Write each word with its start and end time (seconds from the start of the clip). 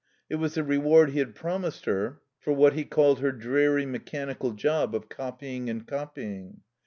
It 0.31 0.37
was 0.37 0.55
the 0.55 0.63
reward 0.63 1.11
he 1.11 1.19
had 1.19 1.35
promised 1.35 1.85
her 1.85 2.21
for 2.39 2.53
what 2.53 2.73
he 2.73 2.85
called 2.85 3.19
her 3.19 3.31
dreary, 3.31 3.85
mechanical 3.85 4.49
job 4.51 4.95
of 4.95 5.09
copying 5.09 5.69
and 5.69 5.85
copying. 5.85 6.61